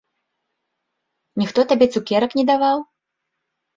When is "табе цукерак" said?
1.73-2.31